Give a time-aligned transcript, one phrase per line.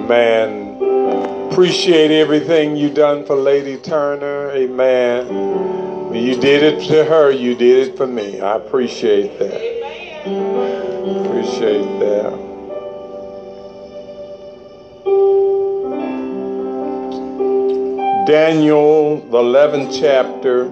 [0.00, 1.50] Amen.
[1.52, 4.50] Appreciate everything you done for Lady Turner.
[4.50, 6.14] Amen.
[6.14, 8.40] You did it to her, you did it for me.
[8.40, 9.60] I appreciate that.
[11.26, 12.50] Appreciate that.
[18.26, 20.64] Daniel, the 11th chapter,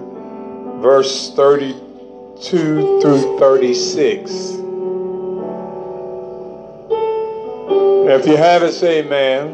[0.81, 4.68] verse 32 through 36.
[8.11, 9.53] If you have it, say amen.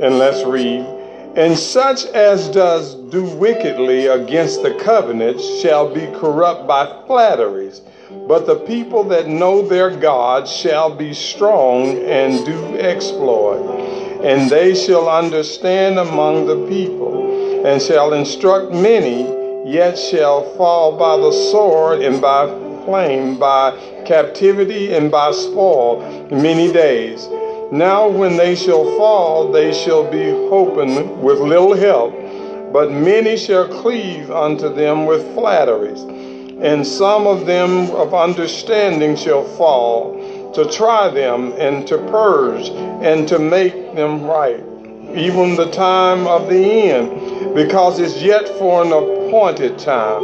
[0.00, 0.86] And let's read.
[1.34, 7.80] And such as does do wickedly against the covenant shall be corrupt by flatteries.
[8.28, 14.20] But the people that know their God shall be strong and do exploit.
[14.22, 19.22] And they shall understand among the people, and shall instruct many,
[19.68, 26.00] yet shall fall by the sword and by by captivity and by spoil
[26.30, 27.28] many days.
[27.72, 32.12] Now, when they shall fall, they shall be hoping with little help,
[32.72, 36.00] but many shall cleave unto them with flatteries.
[36.62, 43.26] And some of them of understanding shall fall to try them and to purge and
[43.28, 44.62] to make them right,
[45.16, 50.22] even the time of the end, because it's yet for an appointed time.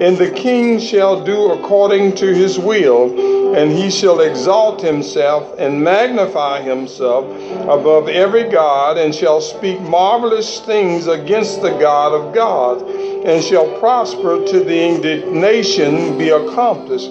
[0.00, 5.84] And the king shall do according to his will, and he shall exalt himself and
[5.84, 7.26] magnify himself
[7.68, 13.78] above every God, and shall speak marvelous things against the God of gods, and shall
[13.78, 17.10] prosper to the indignation be accomplished.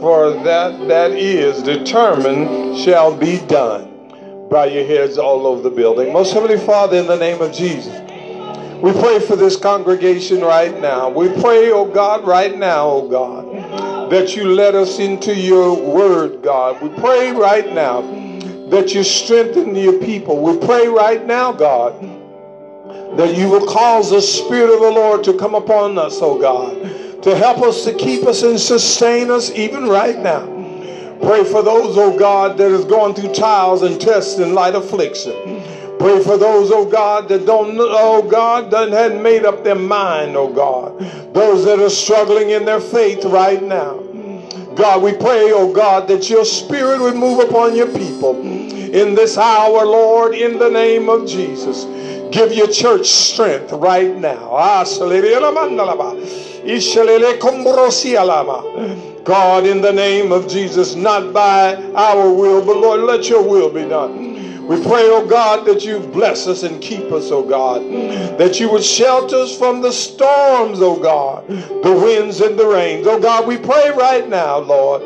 [0.00, 4.48] For that that is determined shall be done.
[4.48, 6.10] Bow your heads all over the building.
[6.10, 8.09] Most Heavenly Father, in the name of Jesus.
[8.82, 11.10] We pray for this congregation right now.
[11.10, 16.42] We pray, oh God, right now, oh God, that you let us into your word,
[16.42, 16.80] God.
[16.80, 18.00] We pray right now
[18.70, 20.40] that you strengthen your people.
[20.42, 22.00] We pray right now, God,
[23.18, 27.22] that you will cause the Spirit of the Lord to come upon us, oh God,
[27.22, 30.46] to help us to keep us and sustain us even right now.
[31.20, 35.60] Pray for those, oh God, that is going through trials and tests and light affliction.
[36.00, 40.34] Pray for those, oh God, that don't, oh God, that hadn't made up their mind,
[40.34, 40.98] oh God.
[41.34, 43.98] Those that are struggling in their faith right now.
[44.74, 49.36] God, we pray, oh God, that your spirit would move upon your people in this
[49.36, 51.84] hour, Lord, in the name of Jesus.
[52.32, 54.52] Give your church strength right now.
[54.52, 54.84] Ah,
[59.24, 63.68] God, in the name of Jesus, not by our will, but Lord, let your will
[63.68, 64.29] be done.
[64.70, 67.82] We pray, oh God, that you bless us and keep us, oh God.
[68.38, 73.04] That you would shelter us from the storms, oh God, the winds and the rains.
[73.08, 75.02] Oh God, we pray right now, Lord,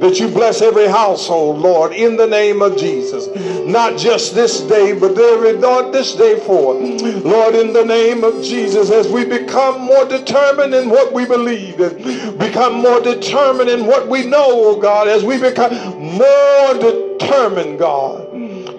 [0.00, 3.28] that you bless every household, Lord, in the name of Jesus.
[3.66, 6.80] Not just this day, but every Lord, this day forth.
[7.22, 11.78] Lord, in the name of Jesus, as we become more determined in what we believe
[11.80, 17.78] and become more determined in what we know, oh God, as we become more determined,
[17.78, 18.31] God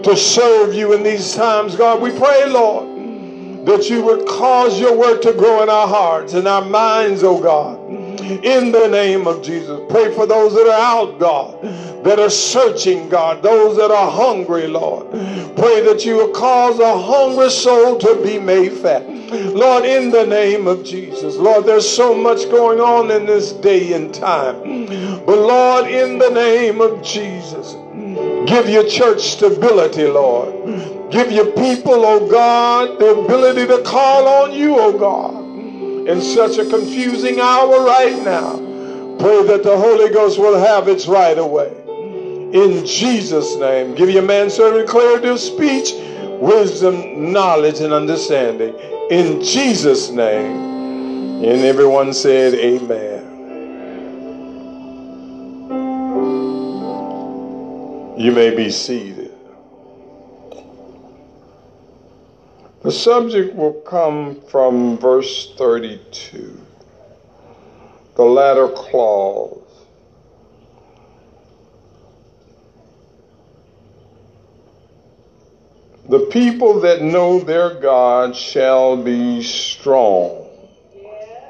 [0.03, 2.01] to serve you in these times, God.
[2.01, 6.47] We pray, Lord, that you would cause your word to grow in our hearts and
[6.47, 7.79] our minds, oh God.
[8.23, 9.79] In the name of Jesus.
[9.89, 11.61] Pray for those that are out, God,
[12.03, 15.09] that are searching, God, those that are hungry, Lord.
[15.55, 19.03] Pray that you will cause a hungry soul to be made fat.
[19.53, 21.35] Lord, in the name of Jesus.
[21.35, 24.85] Lord, there's so much going on in this day and time.
[25.25, 27.75] But Lord, in the name of Jesus,
[28.45, 31.11] Give your church stability, Lord.
[31.11, 36.57] Give your people, oh God, the ability to call on you, oh God, in such
[36.57, 38.57] a confusing hour right now.
[39.17, 41.71] Pray that the Holy Ghost will have its right away.
[42.53, 45.93] In Jesus' name, give your man manservant clarity of speech,
[46.41, 48.75] wisdom, knowledge, and understanding.
[49.09, 50.73] In Jesus' name.
[51.43, 53.21] And everyone said, Amen.
[58.17, 59.31] You may be seated.
[62.83, 66.61] The subject will come from verse 32,
[68.15, 69.62] the latter clause.
[76.09, 80.49] The people that know their God shall be strong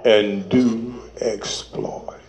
[0.06, 2.22] and do exploit.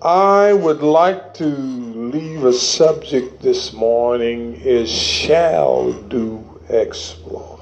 [0.00, 7.58] I would like to leave a subject this morning is shall do exploits.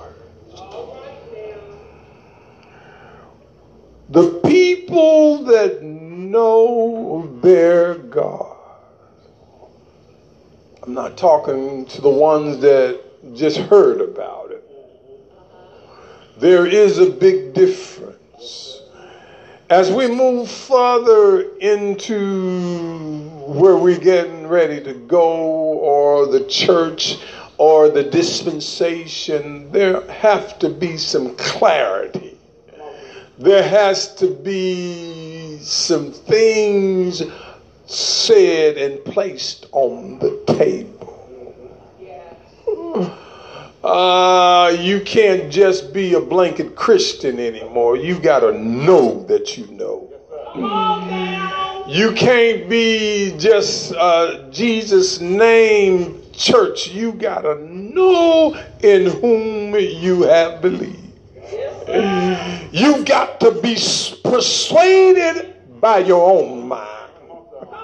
[4.11, 8.56] The people that know their God.
[10.87, 13.00] I'm not talking to the ones that
[13.35, 14.62] just heard about it.
[16.38, 18.83] There is a big difference.
[19.69, 23.19] As we move further into
[23.49, 27.19] where we're getting ready to go, or the church,
[27.59, 32.39] or the dispensation, there have to be some clarity.
[33.39, 37.25] There has to be some things
[37.87, 40.97] said and placed on the table.
[43.83, 47.97] Uh, you can't just be a blanket Christian anymore.
[47.97, 50.12] You got to know that you know.
[51.87, 56.89] You can't be just uh, Jesus' name church.
[56.89, 60.99] You got to know in whom you have believed.
[62.73, 63.77] You've got to be
[64.25, 66.95] persuaded by your own mind.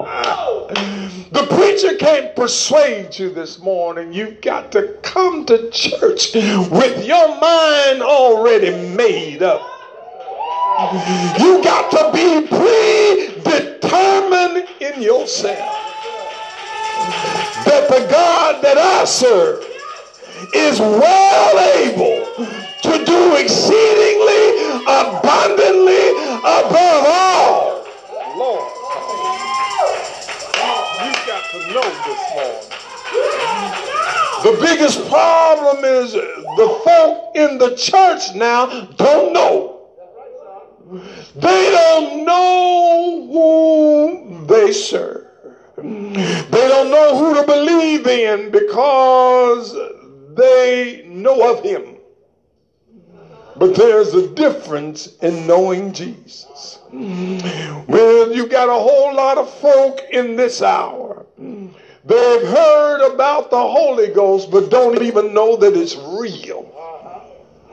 [0.03, 4.13] The preacher can't persuade you this morning.
[4.13, 9.63] You've got to come to church with your mind already made up.
[11.39, 15.93] You got to be predetermined in yourself
[17.65, 19.65] that the God that I serve
[20.55, 22.27] is well able
[22.83, 26.11] to do exceedingly abundantly
[26.43, 27.87] above all.
[28.37, 28.82] Lord
[31.53, 32.73] to know this morning.
[34.43, 39.91] The biggest problem is the folk in the church now don't know.
[41.37, 45.27] They don't know who they serve.
[45.77, 49.77] They don't know who to believe in because
[50.35, 51.99] they know of him.
[53.57, 56.79] But there's a difference in knowing Jesus.
[56.91, 61.12] Well, you got a whole lot of folk in this hour.
[62.05, 66.69] They've heard about the Holy Ghost, but don't even know that it's real.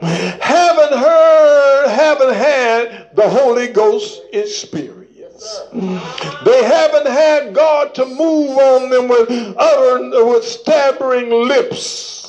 [0.00, 5.60] Haven't heard, haven't had the Holy Ghost experience.
[5.72, 12.20] They haven't had God to move on them with utter, with stammering lips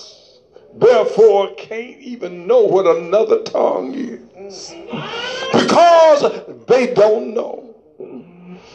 [0.74, 4.74] therefore can't even know what another tongue is
[5.54, 6.24] because
[6.68, 7.71] they don't know.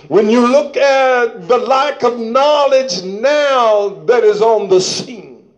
[0.09, 5.49] When you look at the lack of knowledge now that is on the scene,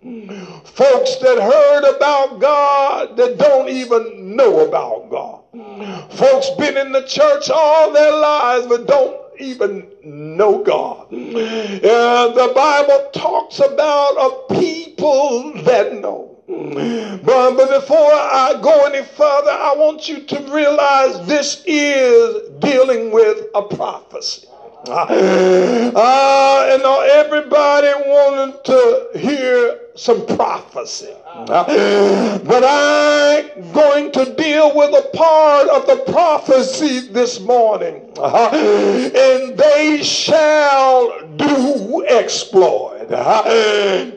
[0.65, 7.03] folks that heard about God that don't even know about God, folks been in the
[7.03, 11.09] church all their lives but don't even know God.
[11.13, 16.28] Uh, the Bible talks about a people that know.
[16.49, 23.13] But, but before I go any further, I want you to realize this is dealing
[23.13, 24.48] with a prophecy.
[24.87, 31.13] Uh, and everybody wanted to hear some prophecy.
[31.27, 38.13] Uh, but I'm going to deal with a part of the prophecy this morning.
[38.17, 43.11] Uh, and they shall do exploit.
[43.11, 43.43] Uh,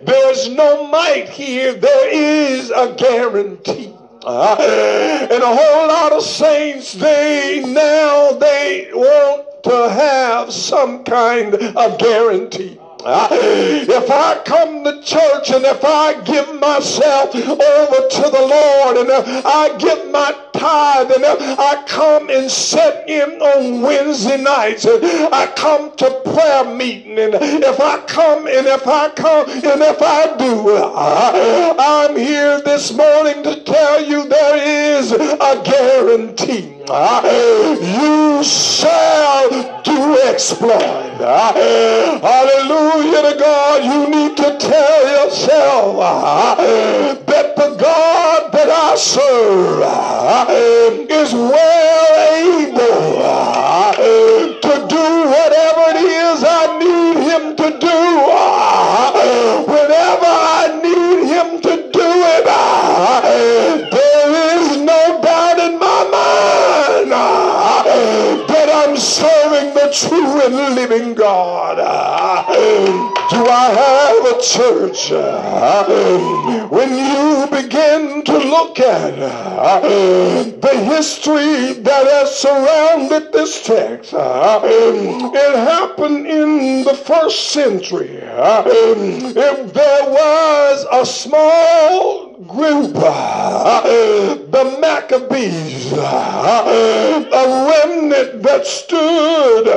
[0.03, 3.93] there's no might here, there is a guarantee.
[4.23, 11.55] Uh, and a whole lot of saints, they now they want to have some kind
[11.55, 12.80] of guarantee.
[13.03, 19.09] If I come to church and if I give myself over to the Lord and
[19.09, 24.85] if I give my tithe and if I come and set in on Wednesday nights
[24.85, 29.81] and I come to prayer meeting and if I come and if I come and
[29.81, 30.77] if I do,
[31.79, 34.57] I'm here this morning to tell you there
[34.97, 36.80] is a guarantee.
[36.91, 39.49] You shall
[39.81, 41.21] do exploit.
[42.21, 43.83] Hallelujah to God.
[43.85, 49.83] You need to tell yourself that the God that I serve
[51.09, 53.21] is well able
[54.59, 58.70] to do whatever it is I need him to do.
[69.91, 71.77] True and living God.
[73.29, 75.11] Do I have a church?
[76.71, 79.15] When you begin to look at
[80.61, 88.19] the history that has surrounded this text, it happened in the first century.
[88.21, 97.27] If there was a small group, the Maccabees, a
[97.69, 99.67] remnant that stood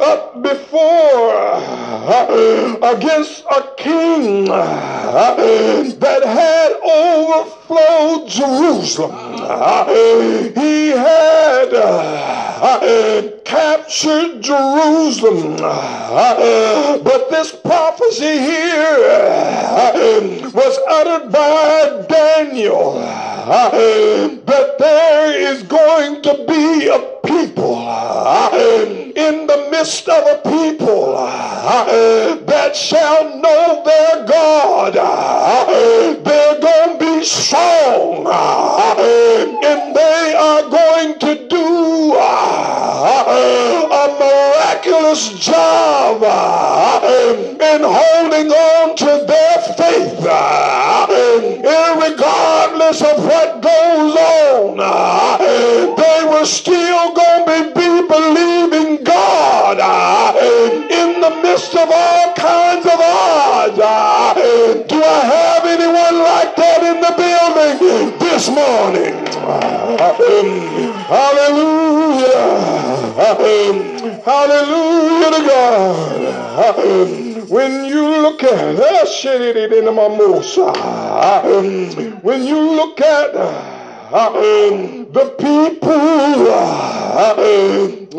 [0.00, 1.40] up before
[2.82, 6.72] against a king that had
[7.70, 9.12] overflowed Jerusalem.
[10.54, 15.56] He had uh, captured Jerusalem.
[15.56, 26.44] But this prophecy here uh, was uttered by Daniel uh, that there is going to
[26.46, 27.78] be a people
[29.16, 31.14] in the midst of a people
[32.46, 34.94] that shall know their God.
[36.24, 37.24] They're going to be
[37.60, 38.26] strong
[39.64, 43.20] and they are going to do uh,
[43.92, 47.00] a miraculous job uh,
[47.70, 51.06] in holding on to their faith uh,
[52.00, 54.76] regardless of what goes on
[55.96, 57.29] they were still going
[68.40, 69.12] this morning
[69.44, 69.98] um,
[71.08, 72.40] hallelujah
[73.20, 76.76] um, Hallelujah to God.
[76.76, 81.42] Um, when you look at that shit in the mimosa, uh,
[82.22, 83.79] when you look at uh,
[84.10, 87.34] the people uh,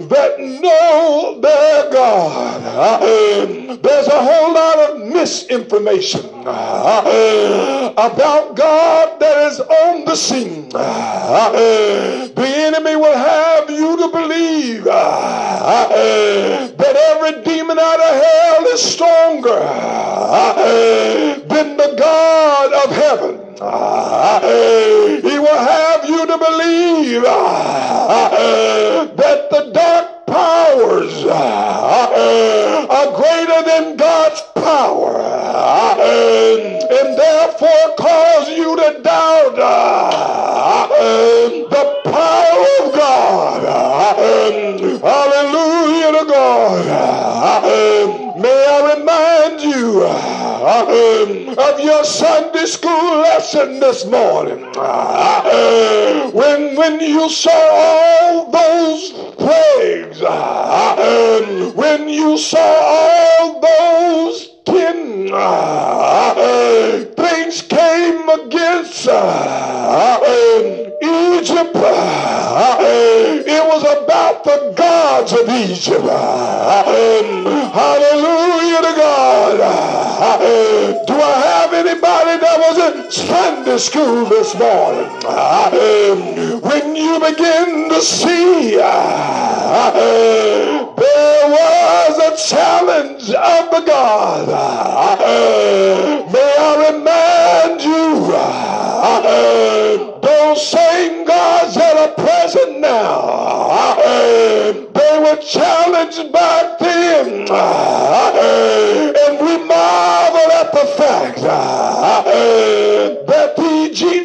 [0.08, 2.62] that know their God.
[2.64, 10.70] Uh, there's a whole lot of misinformation uh, about God that is on the scene.
[10.70, 15.92] The enemy will have you to believe that
[16.96, 19.60] every demon out of hell is stronger
[21.50, 23.51] than the God of heaven.
[23.64, 32.08] Ah, he will have you to believe ah, that the dark powers ah,
[32.90, 35.22] are greater than God's power
[36.02, 39.56] and therefore cause you to doubt
[41.70, 43.62] the power of God.
[45.02, 47.91] Hallelujah to God.
[50.90, 54.62] Of your Sunday school lesson this morning.
[56.34, 60.22] When, when you saw all those plagues,
[61.76, 65.28] when you saw all those ten
[67.60, 69.08] came against
[71.02, 71.76] Egypt,
[73.44, 76.06] it was about the gods of Egypt.
[77.74, 79.58] Hallelujah to God.
[81.08, 82.40] Do I have anybody
[83.12, 85.12] Sunday school this morning?
[85.26, 94.48] Uh, when you begin to see uh, there was a challenge of the God.
[94.48, 95.18] Uh,
[96.32, 98.32] may I remind you
[100.22, 103.96] those same gods that are present now,
[104.94, 107.46] they were challenged back then.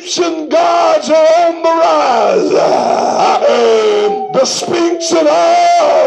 [0.09, 2.51] Egyptian gods are on the rise.
[4.33, 6.07] The Sphinx and all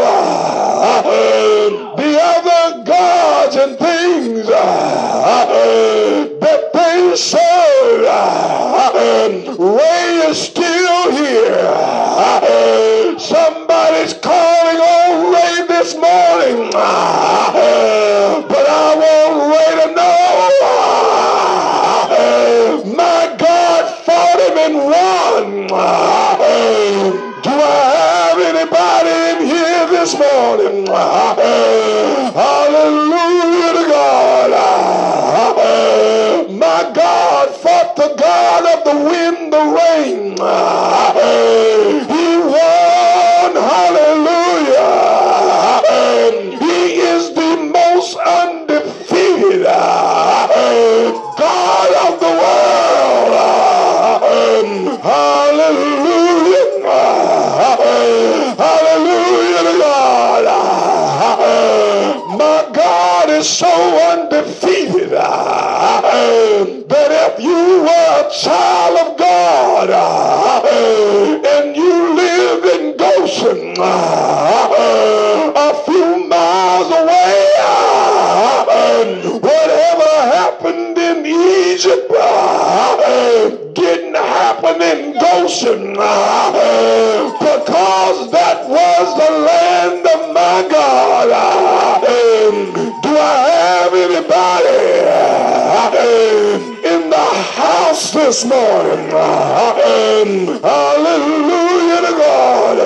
[98.29, 99.09] this morning.
[99.09, 102.77] Um, hallelujah to God.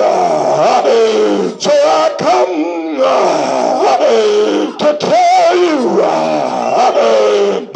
[1.60, 3.98] So I come uh,
[4.78, 7.68] to tell you uh, the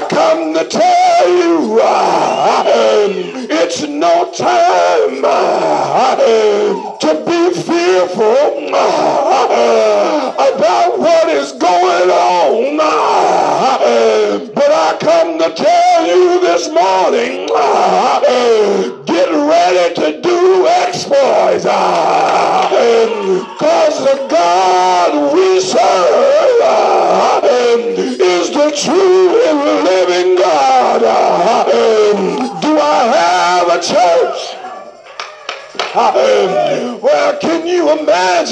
[0.10, 3.12] come to tell you um,
[3.50, 8.70] it's no time um, to be fearful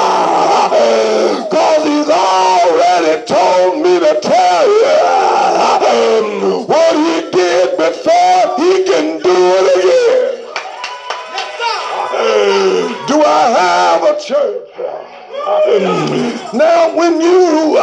[1.50, 9.36] Because he's already told me to tell you what he did before, he can do
[9.58, 10.38] it again.
[13.08, 14.70] Do I have a church?
[16.54, 17.78] Now, when you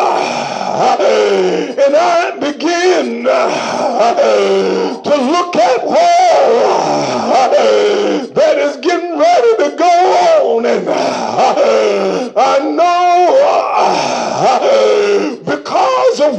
[1.85, 6.78] and I begin to look at war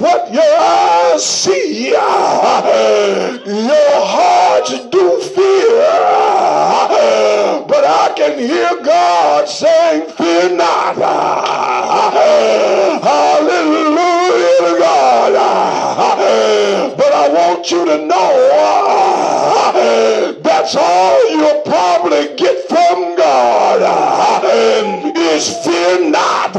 [0.02, 5.80] what your eyes see, uh, your hearts do fear.
[7.68, 10.96] But I can hear God saying, Fear not.
[13.04, 15.34] Hallelujah to God.
[16.98, 22.69] But I want you to know uh, that's all you'll probably get
[25.40, 26.54] is fear not.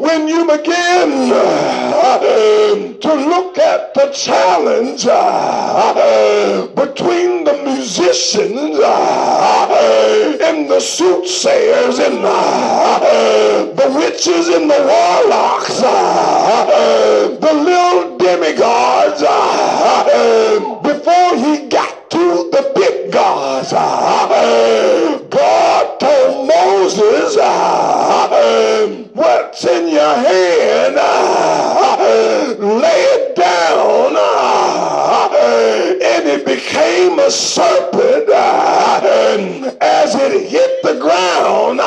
[0.00, 10.68] When you begin um, to look at the challenge uh, between the musicians uh, and
[10.68, 15.80] the soothsayers and uh, the witches and the warlocks,
[17.44, 19.20] the little demigods,
[20.82, 23.72] before he got to the big gods,
[27.00, 34.14] Moses, uh, what's in your hand, uh, lay it down.
[34.16, 35.30] Uh,
[36.02, 38.28] and it became a serpent
[39.80, 41.78] as it hit the ground.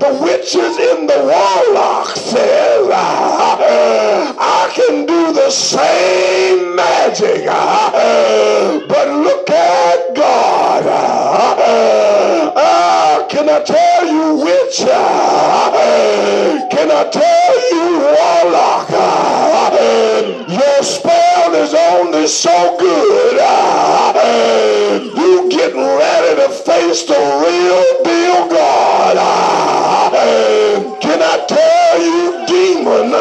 [0.00, 7.44] The witches in the warlock says, I can do the same magic.
[8.88, 9.31] But look
[13.52, 14.80] I tell you witch?
[14.80, 18.88] Uh, can I tell you warlock?
[18.90, 23.38] Uh, your spell is only so good.
[23.38, 29.16] Uh, you getting ready to face the real deal God.
[31.02, 33.12] can I tell you demon?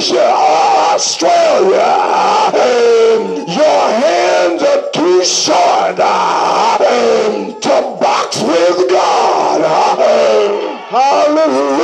[0.00, 0.32] Asia
[0.96, 1.92] Australia,
[3.46, 5.96] your hands are too short
[7.60, 9.60] to box with God.
[10.88, 11.76] Hallelujah.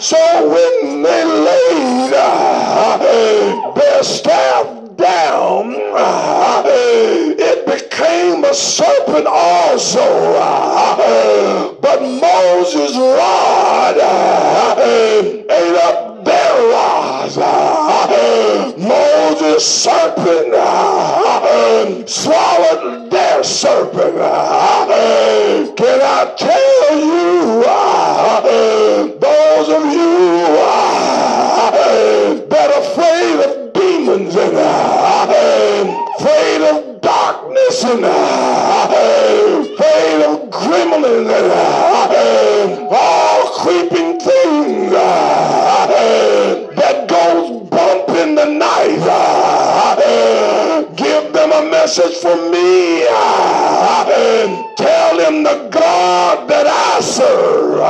[0.00, 0.16] So
[0.48, 2.12] when they laid
[3.74, 5.74] their staff down,
[7.94, 10.00] became a serpent also.
[10.00, 17.38] Uh, but Moses' rod uh, ate up their rods.
[17.38, 20.54] Uh, Moses' serpent
[22.08, 24.16] swallowed their serpent.
[25.76, 27.62] Can I tell you,
[29.20, 30.14] those of you
[32.48, 35.03] that are afraid of demons and
[37.44, 38.04] darkness and
[39.64, 41.30] afraid of gremlins
[42.14, 44.90] and all creeping things
[46.76, 48.98] that goes bump in the night.
[50.96, 53.04] Give them a message from me.
[54.76, 57.80] Tell them the God that I serve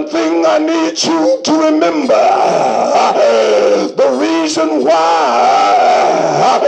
[0.00, 2.14] One thing I need you to remember,
[3.96, 6.58] the reason why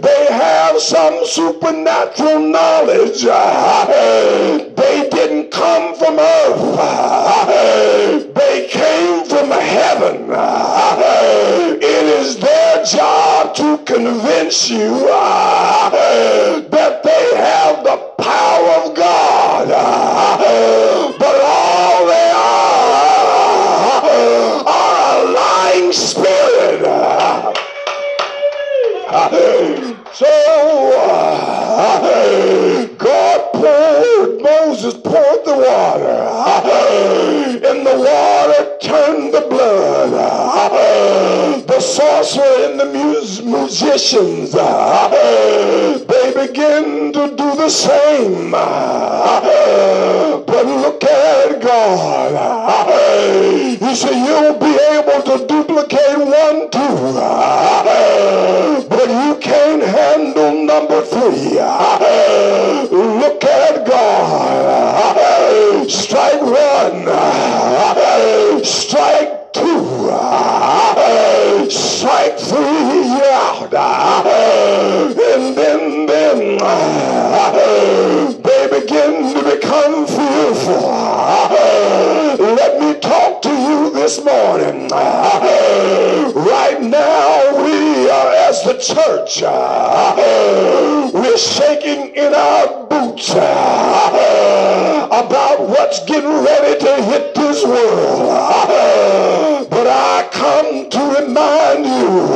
[0.00, 3.22] they have some supernatural knowledge,
[4.76, 6.62] they didn't come from earth.
[8.32, 10.30] They came from heaven.
[11.82, 15.08] It is their job to convince you
[44.12, 44.41] musicians,
[88.82, 89.42] church.
[89.46, 98.28] Uh, we're shaking in our boots uh, about what's getting ready to hit this world.
[99.70, 102.26] But I come to remind you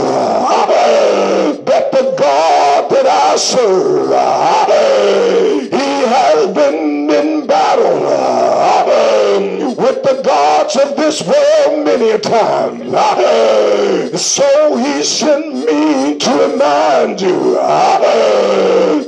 [1.65, 4.11] that the God that I serve,
[5.73, 8.07] he has been in battle
[9.77, 12.79] with the gods of this world many a time.
[14.17, 14.56] So
[17.21, 17.55] you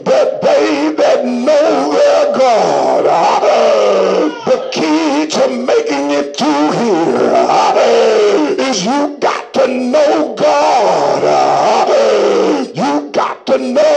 [0.05, 3.05] that they that know their God,
[4.47, 7.33] the key to making it through here
[8.59, 11.88] is you got to know God.
[12.75, 13.88] You got to know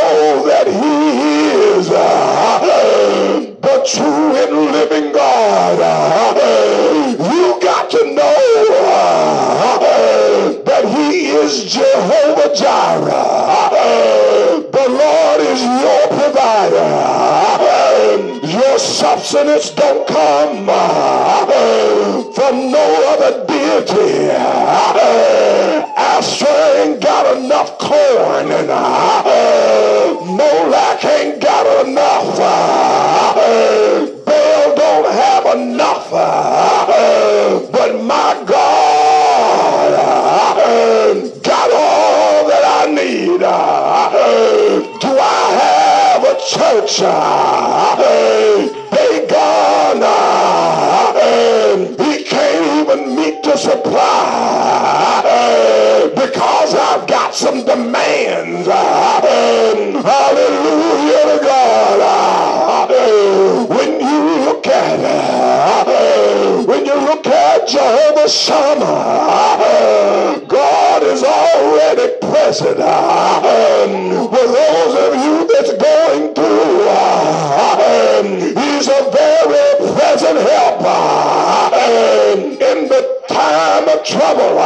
[83.94, 84.58] of trouble.
[84.60, 84.66] I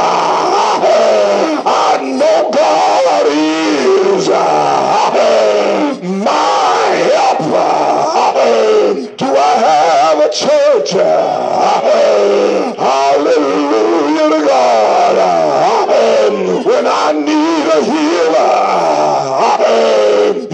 [2.01, 4.27] know God is
[6.01, 7.85] my helper.
[9.17, 10.91] Do I have a church?
[12.77, 15.17] Hallelujah to God.
[16.65, 18.53] When I need a healer,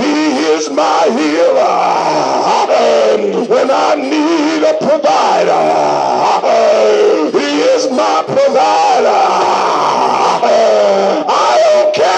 [0.01, 0.13] He
[0.53, 1.89] is my healer.
[3.47, 5.80] When I need a provider,
[8.21, 9.21] is provider.
[11.27, 12.11] I don't care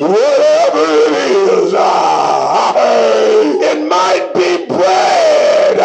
[0.00, 1.72] whatever it is.
[3.70, 5.78] It might be bread.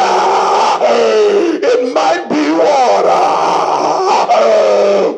[1.64, 3.24] It might be water.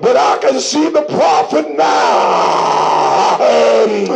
[0.02, 3.38] But I can see the prophet now.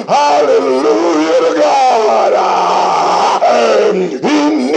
[0.08, 2.34] Hallelujah to God.
[3.92, 4.69] He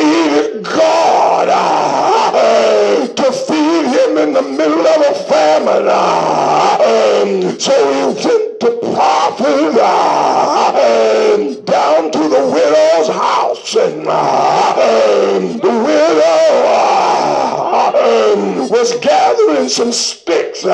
[4.33, 5.89] in the middle of a famine.
[5.89, 15.69] Um, so he went to prophet um, down to the widow's house and um, the
[15.69, 16.33] widow
[18.71, 20.65] was gathering some sticks.
[20.65, 20.73] Uh,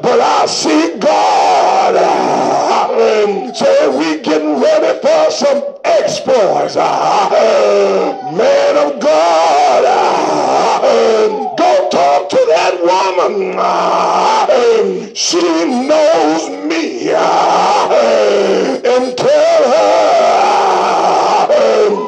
[0.00, 6.76] but I see God uh, saying we getting ready for some exploits.
[6.76, 9.84] Uh, man of God,
[12.86, 13.52] woman.
[15.14, 20.46] She knows me and tell her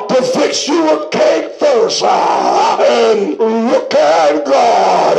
[0.08, 5.18] to fix you a cake first and look at God.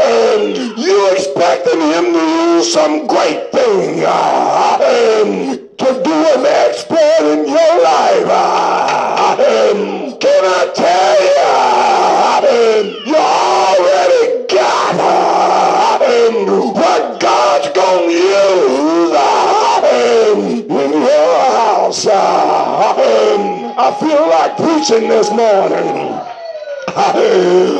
[0.00, 4.04] And you expecting him to do some great thing
[5.76, 8.93] to do an exploit in your life.
[22.02, 22.06] House.
[23.76, 26.20] I feel like preaching this morning.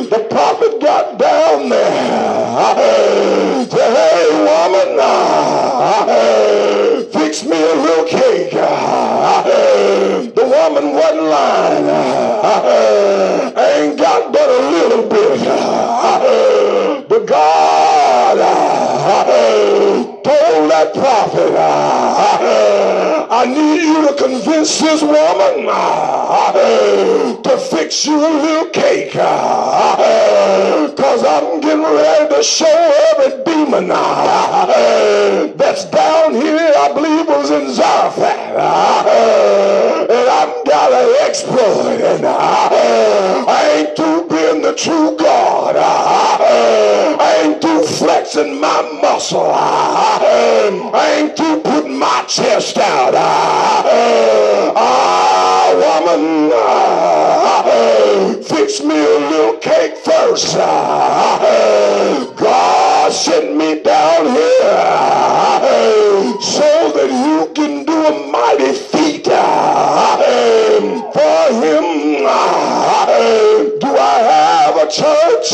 [0.09, 2.45] The prophet got down there.
[3.71, 4.97] Hey woman,
[7.11, 8.51] fix me a little cake.
[10.35, 11.89] The woman wasn't lying.
[13.57, 15.39] I ain't got but a little bit.
[17.09, 18.37] But God
[20.23, 23.27] told that prophet, ah.
[23.29, 26.51] I need you to convince this woman ah,
[27.43, 29.15] to fix you a little cake.
[29.15, 30.91] Ah.
[30.95, 33.87] Cause I'm getting ready to show every demon
[35.57, 38.55] that's down here, I believe was in Zarephath.
[40.09, 41.99] And I'm got an exploit.
[42.01, 44.14] And I ain't too
[44.75, 45.75] true God.
[45.77, 49.39] Uh, I ain't too flexing my muscle.
[49.39, 50.19] Uh,
[50.93, 53.15] I ain't too putting my chest out.
[53.15, 55.71] Uh, ah,
[56.03, 56.51] woman,
[58.43, 60.55] fix me a little cake first.
[62.37, 65.21] God sent me down here
[66.41, 69.25] so that you can do a mighty feat
[71.13, 71.95] for him.
[74.89, 75.49] Church?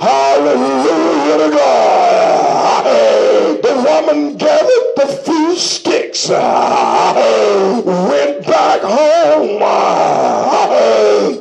[0.00, 2.84] Hallelujah to God.
[3.62, 6.38] The woman gathered the few sticks, went
[8.46, 9.60] back home.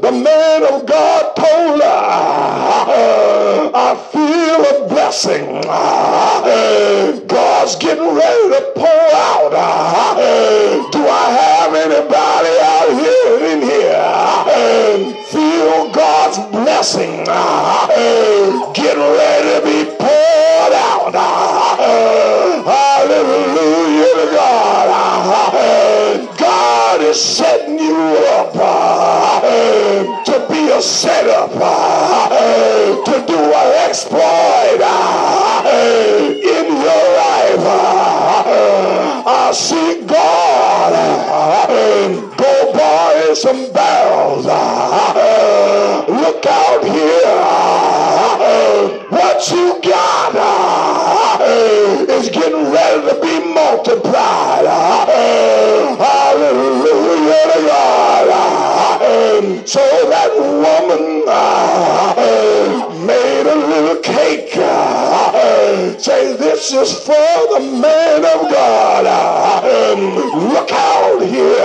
[0.02, 1.88] The man of God told her,
[3.74, 5.62] I feel a blessing.
[7.28, 9.52] God's getting ready to pour out.
[10.92, 14.06] Do I have anybody out here in here?
[15.58, 17.88] Feel God's blessing uh,
[18.74, 21.15] getting ready to be poured out.
[21.15, 24.88] Uh, hallelujah to God.
[25.26, 27.98] Uh, God is setting you
[28.38, 28.54] up
[30.26, 34.82] to be a setup to do an exploit
[36.38, 37.65] in your life.
[39.26, 41.67] I see God
[42.38, 44.46] go buy some barrels.
[54.18, 54.66] Multiplied.
[55.98, 58.28] Hallelujah to God.
[59.68, 61.26] So that woman
[63.06, 64.54] made a little cake.
[66.00, 69.06] Say, this is for the man of God.
[70.54, 71.58] Look out here.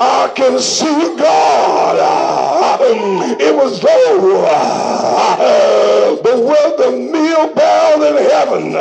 [0.00, 1.98] I can see God.
[3.40, 4.04] It was though
[6.22, 8.72] but when the meal barrel in heaven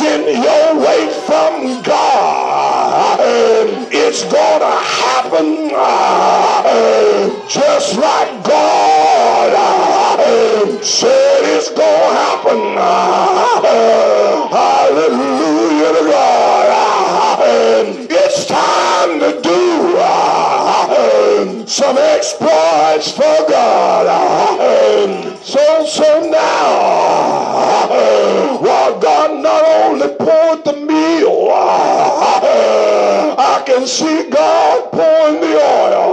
[0.00, 3.18] sent your way from God.
[3.92, 5.68] It's gonna happen
[7.46, 9.52] just like God
[10.82, 12.60] said it's gonna happen.
[14.56, 16.68] Hallelujah to God.
[18.10, 19.60] It's time to do
[21.66, 24.06] some exploits for God.
[25.44, 27.88] So, so now,
[28.60, 29.64] while God not
[30.02, 31.50] only poured the meal,
[33.38, 36.12] I can see God pouring the oil.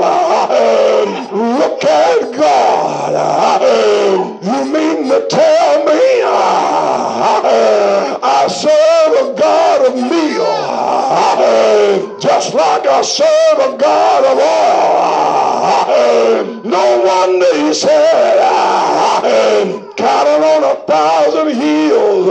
[1.58, 3.62] Look at God.
[4.44, 6.22] You mean to tell me
[8.24, 9.57] I serve a God
[12.38, 13.02] just like a
[13.80, 15.64] God of oil.
[16.64, 18.38] No wonder he said,
[19.98, 22.28] counting on a thousand hills,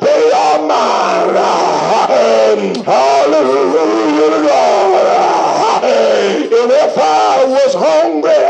[0.00, 1.36] they are mine.
[2.84, 5.84] Hallelujah to God.
[5.84, 8.44] And if I was hungry,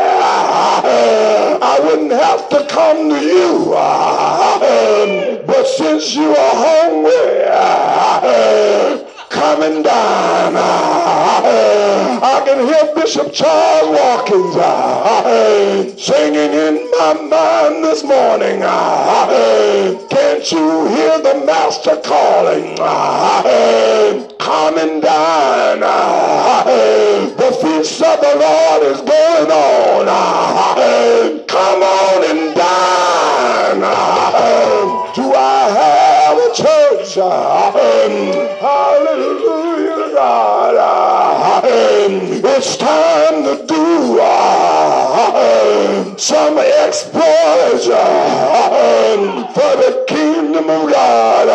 [1.61, 3.75] I wouldn't have to come to you.
[5.47, 7.13] But since you are hungry,
[9.43, 10.55] coming down.
[10.57, 18.63] I can hear Bishop Charles Watkins uh, singing in my mind this morning.
[18.63, 22.79] Uh, can't you hear the master calling?
[22.79, 25.81] Uh, coming down.
[27.41, 30.07] The feast of the Lord is going on.
[31.49, 33.83] Come on and dine.
[35.17, 37.19] Do I have a church?
[39.12, 40.09] Hallelujah.
[42.44, 51.48] It's time to do uh, some exploits for the kingdom of God.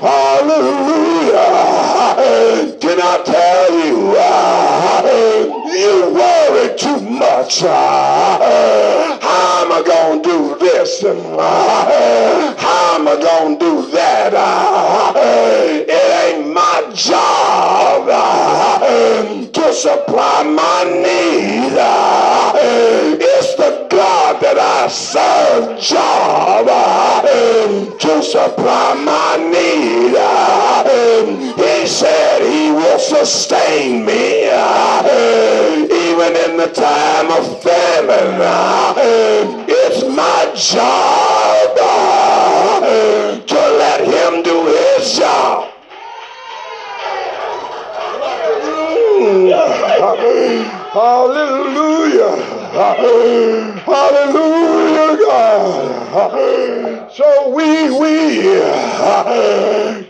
[0.00, 1.38] Hallelujah.
[2.78, 5.02] Can I tell you, uh,
[5.72, 7.64] you worry too much.
[7.64, 11.02] Uh, how am I going to do this?
[11.02, 14.34] How am I going to do that?
[16.94, 21.72] Job eh, to supply my need.
[21.72, 30.12] Eh, it's the God that I serve job eh, to supply my need.
[31.56, 34.48] He said he will sustain me
[36.12, 38.36] even in the time of famine.
[39.66, 41.76] It's my job
[43.46, 45.61] to let him do his job.
[49.22, 50.81] Amém.
[50.92, 52.36] Hallelujah.
[53.86, 57.10] Hallelujah, God.
[57.10, 58.42] So we, we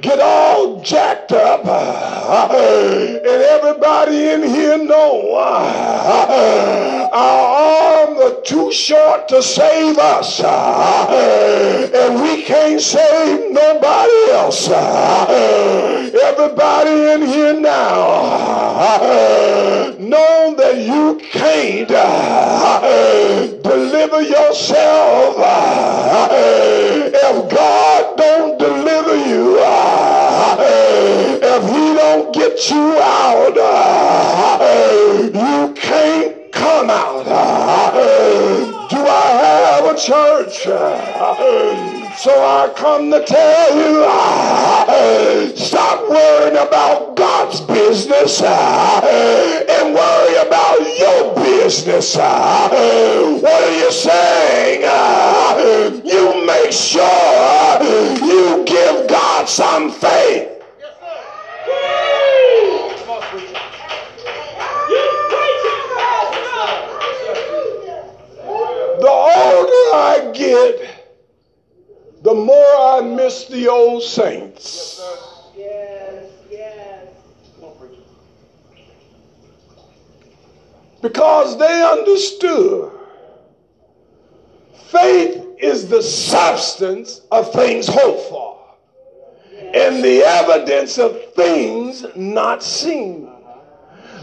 [0.00, 5.36] get all jacked up and everybody in here know
[7.12, 14.68] our arms are too short to save us and we can't save nobody else.
[16.12, 19.12] Everybody in here now
[19.98, 30.56] know that you can't uh, deliver yourself uh, if God don't deliver you uh,
[31.42, 33.56] if he don't get you out
[35.34, 37.24] you can't come out
[38.90, 39.26] do I
[39.76, 40.66] have a church
[42.14, 44.04] So I come to tell you,
[45.56, 52.14] stop worrying about God's business and worry about your business.
[52.16, 54.82] What are you saying?
[56.04, 57.82] You make sure
[58.22, 60.50] you give God some faith.
[69.00, 70.91] The older I get,
[72.32, 75.02] the more I miss the old saints.
[75.54, 77.08] Yes, yes.
[81.02, 82.90] Because they understood
[84.86, 88.58] faith is the substance of things hoped for
[89.74, 93.30] and the evidence of things not seen.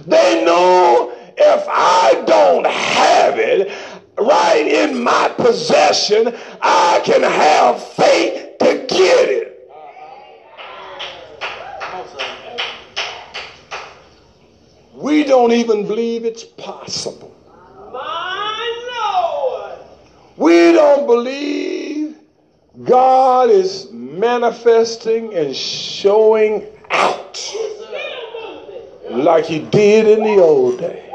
[0.07, 3.71] They know if I don't have it,
[4.21, 9.49] right in my possession, I can have faith to get it.
[14.93, 17.35] We don't even believe it's possible.
[20.37, 22.17] We don't believe
[22.83, 27.41] God is manifesting and showing out
[29.09, 31.08] like he did in the old days.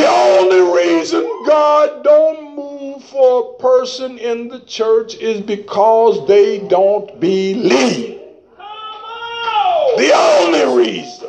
[0.00, 6.66] The only reason God don't move for a person in the church is because they
[6.68, 8.20] don't believe.
[9.96, 11.28] The only reason.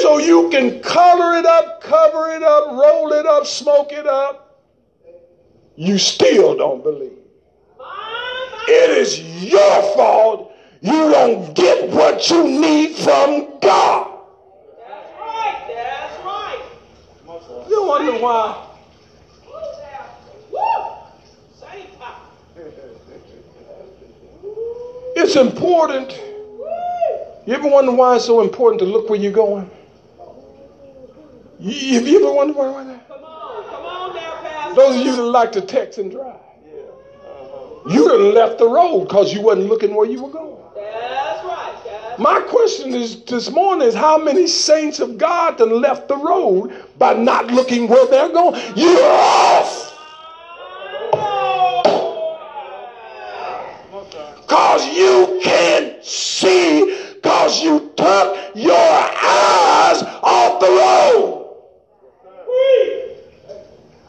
[0.00, 4.62] So you can color it up, cover it up, roll it up, smoke it up.
[5.76, 7.12] You still don't believe.
[8.68, 14.20] It is your fault you don't get what you need from God.
[14.78, 15.64] That's right.
[15.68, 16.62] That's right.
[17.76, 18.66] You wonder why
[25.14, 26.18] it's important.
[27.46, 29.70] You ever wonder why it's so important to look where you're going?
[31.60, 32.82] You, you ever wondered why?
[32.84, 33.08] that?
[33.08, 33.64] Come on.
[33.64, 34.74] Come on there, Pastor.
[34.74, 36.40] Those of you that like to text and drive,
[37.90, 40.56] you done left the road because you wasn't looking where you were going.
[40.74, 41.74] That's right.
[41.84, 46.16] That's My question is this morning is how many saints of God done left the
[46.16, 48.60] road by not looking where they're going?
[48.76, 49.92] You're off.
[54.46, 61.42] Cause you can't see because you took your eyes off the road.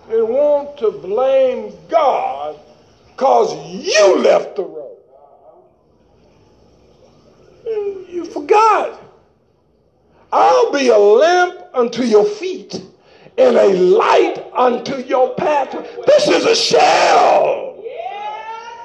[0.09, 2.59] And want to blame God
[3.07, 4.97] because you left the road.
[7.65, 9.01] And You forgot.
[10.31, 12.81] I'll be a lamp unto your feet
[13.37, 15.71] and a light unto your path.
[16.05, 17.83] This is a shell.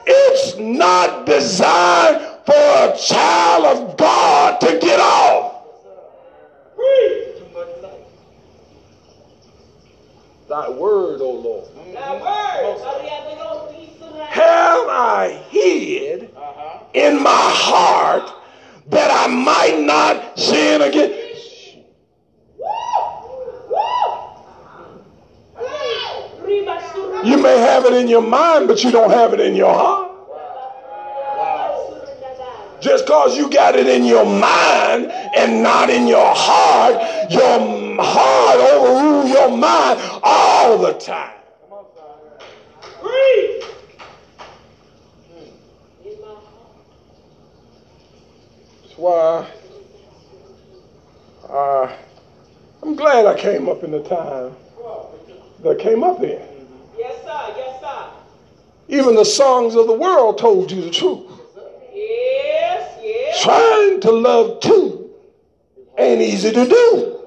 [0.07, 5.53] It's not designed for a child of God to get off.
[10.49, 11.69] Thy word, O Lord.
[11.95, 12.79] That word.
[12.79, 13.37] Hallelujah.
[13.39, 14.29] Don't be so loud.
[14.29, 16.31] Have I hid
[16.93, 18.31] in my heart
[18.89, 21.31] that I might not sin again?
[27.25, 30.11] You may have it in your mind, you don't have it in your heart.
[32.81, 38.59] Just because you got it in your mind and not in your heart, your heart
[38.59, 41.33] overrule your mind all the time.
[48.83, 49.47] That's why
[51.49, 51.97] uh,
[52.83, 54.57] I'm glad I came up in the time
[55.63, 56.41] that I came up in.
[56.99, 57.55] Yes, sir.
[57.57, 57.82] Yes, sir.
[58.93, 61.27] Even the songs of the world told you the truth.
[61.93, 63.43] Yes, yes.
[63.43, 65.03] Trying to love too
[65.99, 67.19] ain't easy to do.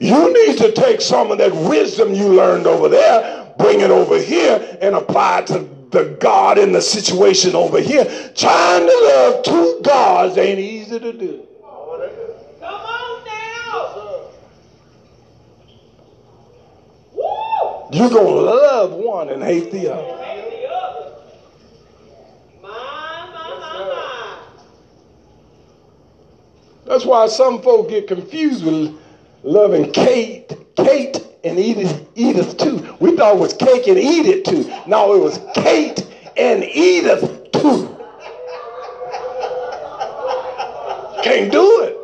[0.00, 4.16] You need to take some of that wisdom you learned over there, bring it over
[4.18, 8.04] here, and apply it to the God in the situation over here.
[8.36, 11.46] Trying to love two gods ain't easy to do.
[12.60, 14.30] Come on now.
[17.12, 17.77] Woo!
[17.90, 20.18] You're going to love one and hate the other.
[26.84, 28.98] That's why some folk get confused with
[29.42, 32.96] loving Kate, Kate and Edith, Edith too.
[32.98, 34.70] We thought it was cake and it too.
[34.86, 37.94] No, it was Kate and Edith too.
[41.22, 41.94] Can't do it.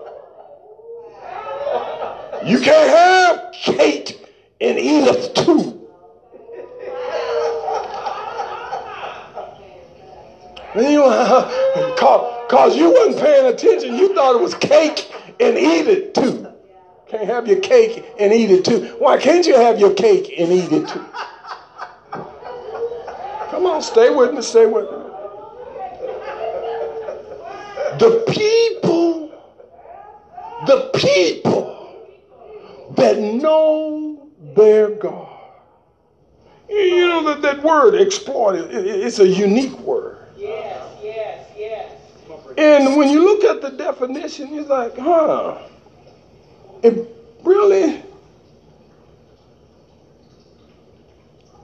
[2.47, 4.24] You can't have cake
[4.61, 5.81] and eat it too.
[10.75, 11.03] And you,
[11.97, 13.95] cause, cause you wasn't paying attention.
[13.95, 16.49] You thought it was cake and eat it too.
[17.09, 18.97] Can't have your cake and eat it too.
[18.99, 21.05] Why can't you have your cake and eat it too?
[23.51, 24.99] Come on, stay with me, stay with me.
[28.01, 29.31] The people,
[30.67, 31.95] the people
[32.97, 34.24] that know
[34.55, 35.31] their God.
[36.69, 40.19] You know that, that word exploit, it's a unique word.
[40.37, 41.93] Yes, yes, yes.
[42.57, 45.69] And when you look at the definition, you're like, huh,
[46.83, 47.09] it
[47.43, 48.03] really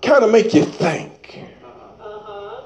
[0.03, 1.45] kind of make you think.
[1.65, 2.63] Uh-huh.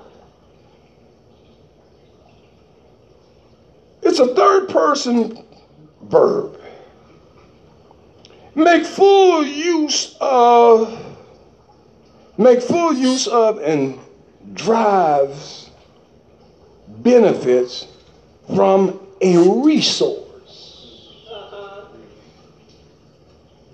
[4.03, 5.45] It's a third person
[6.03, 6.61] verb.
[8.55, 11.17] Make full use of,
[12.39, 13.99] make full use of and
[14.53, 15.71] drives
[16.99, 17.87] benefits
[18.55, 20.21] from a resource.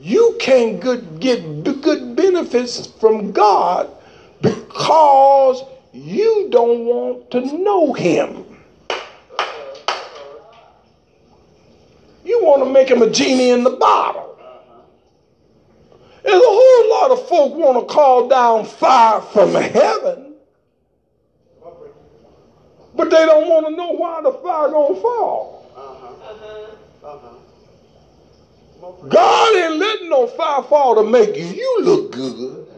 [0.00, 3.90] You can't good, get good benefits from God
[4.40, 5.62] because
[5.92, 8.46] you don't want to know Him.
[12.24, 14.29] You want to make Him a genie in the bottle.
[16.30, 20.34] There's a whole lot of folk want to call down fire from heaven,
[22.94, 25.66] but they don't want to know why the fire gonna fall.
[25.76, 27.08] Uh-huh.
[27.08, 27.34] Uh-huh.
[29.08, 32.68] God ain't letting no fire fall to make you look good.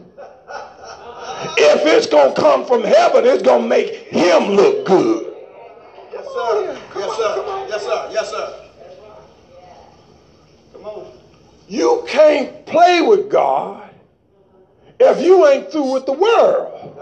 [1.55, 5.31] If it's gonna come from heaven, it's gonna make him look good.
[6.11, 6.79] Yes, sir.
[6.95, 7.65] Yes, sir.
[7.69, 8.09] Yes, sir.
[8.13, 8.59] Yes, sir.
[10.73, 11.11] Come on.
[11.67, 13.89] You can't play with God
[14.99, 16.99] if you ain't through with the world.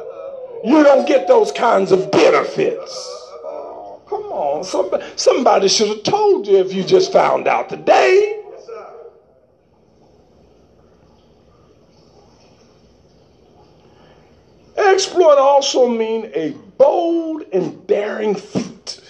[0.64, 3.08] You don't get those kinds of benefits.
[3.44, 8.38] Oh, come on, somebody, somebody should have told you if you just found out today.
[14.78, 19.02] Exploit also mean a bold and daring feat.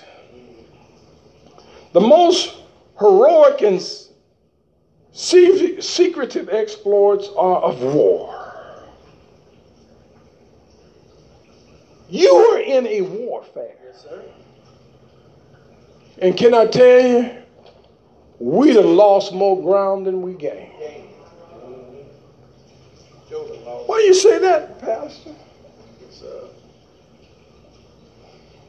[1.94, 2.56] The most
[2.98, 3.82] heroic and
[5.14, 8.38] secretive exploits are of war.
[12.10, 13.76] You are in a warfare.
[13.86, 14.24] Yes, sir.
[16.18, 17.32] And can I tell you,
[18.40, 20.72] we have lost more ground than we gained.
[23.86, 25.36] Why do you say that, Pastor?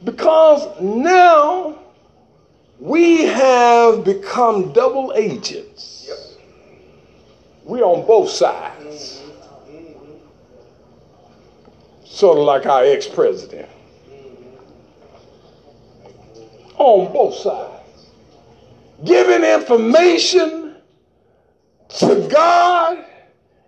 [0.03, 1.79] Because now
[2.79, 6.05] we have become double agents.
[6.07, 6.17] Yep.
[7.65, 9.21] We on both sides.
[12.03, 13.69] Sort of like our ex-president.
[16.77, 18.09] On both sides.
[19.03, 20.75] Giving information
[21.89, 23.05] to God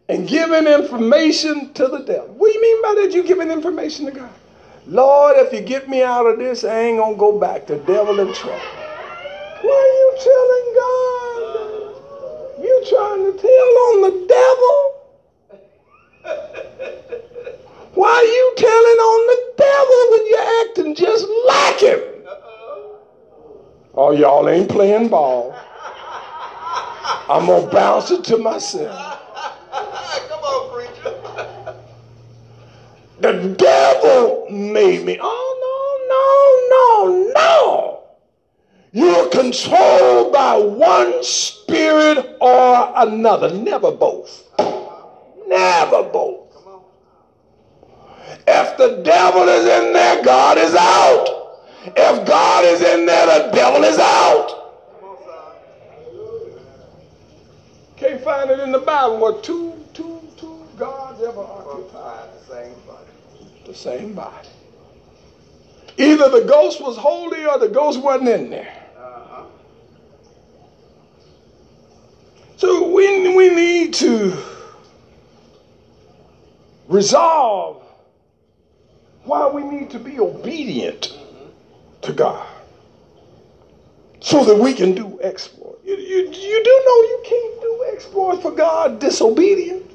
[0.07, 2.33] and giving information to the devil.
[2.35, 3.13] What do you mean by that?
[3.13, 4.33] You giving information to God?
[4.87, 8.19] Lord, if you get me out of this, I ain't gonna go back to devil
[8.19, 8.59] and trouble.
[9.61, 10.54] What are you telling?
[12.85, 14.77] You trying to tell on the devil?
[17.95, 22.01] Why are you telling on the devil when you're acting just like him?
[23.95, 25.55] Oh, y'all ain't playing ball.
[27.27, 29.19] I'm gonna bounce it to myself.
[30.29, 31.15] Come on, preacher.
[33.21, 35.17] The devil made me.
[35.19, 35.57] Oh,
[36.69, 37.94] no, no, no, no.
[38.95, 43.53] You're controlled by one spirit or another.
[43.53, 44.47] Never both.
[45.49, 46.47] Never both.
[48.47, 51.57] If the devil is in there, God is out.
[51.87, 54.71] If God is in there, the devil is out.
[57.97, 62.75] Can't find it in the Bible where two, two, two gods ever occupied the same
[62.87, 63.51] body.
[63.65, 64.47] the same body.
[65.97, 68.84] Either the ghost was holy or the ghost wasn't in there.
[72.57, 74.37] So we, we need to
[76.87, 77.83] resolve
[79.23, 81.17] why we need to be obedient
[82.03, 82.47] to God
[84.21, 85.81] so that we can do exploits.
[85.85, 89.91] You, you, you do know you can't do exploits for God disobedient.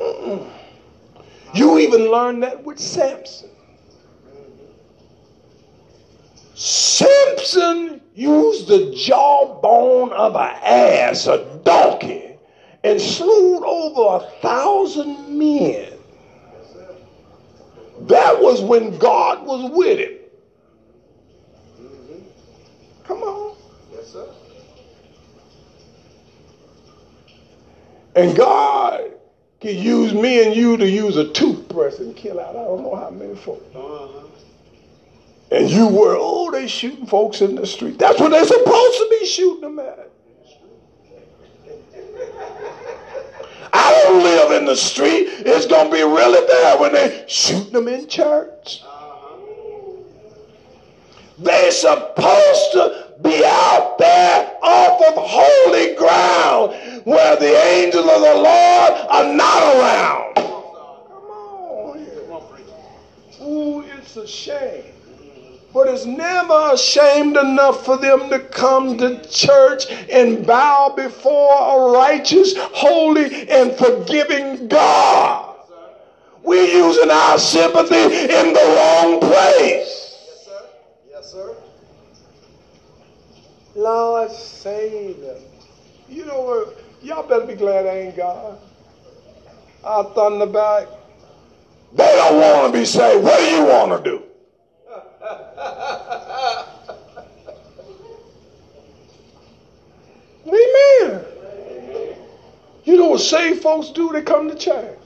[0.00, 0.50] Mm-mm.
[1.54, 3.50] You even learned that with Samson.
[6.96, 12.38] Samson used the jawbone of an ass, a donkey,
[12.84, 15.92] and slew over a thousand men.
[18.00, 20.12] That was when God was with him.
[23.04, 23.56] Come on.
[23.92, 24.28] Yes, sir.
[28.14, 29.12] And God
[29.60, 32.94] can use me and you to use a toothbrush and kill out I don't know
[32.94, 33.64] how many folks.
[33.74, 34.22] Uh-huh.
[35.50, 37.98] And you were, oh, they shooting folks in the street.
[37.98, 40.10] That's what they're supposed to be shooting them at.
[43.72, 45.28] I don't live in the street.
[45.28, 48.82] It's going to be really bad when they shooting them in church.
[51.38, 58.34] They're supposed to be out there off of holy ground where the angels of the
[58.34, 60.34] Lord are not around.
[60.36, 60.52] Come
[61.30, 62.06] on.
[62.16, 63.48] Come on.
[63.48, 64.95] Ooh, it's a shame.
[65.76, 71.92] But it's never ashamed enough for them to come to church and bow before a
[71.92, 75.54] righteous, holy, and forgiving God.
[76.42, 80.16] We're using our sympathy in the wrong place.
[80.24, 80.66] Yes, sir.
[81.10, 81.56] Yes, sir.
[83.74, 85.42] Lord, save them.
[86.08, 86.80] You know what?
[87.02, 88.58] Y'all better be glad I ain't God.
[89.84, 90.88] I'll thunder back.
[91.92, 93.22] They don't want to be saved.
[93.22, 94.25] What do you want to do?
[100.46, 101.24] Amen.
[102.84, 104.12] You know what saved folks do?
[104.12, 104.98] They come to church.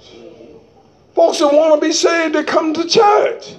[1.14, 3.54] Folks that want to be saved, they come to church.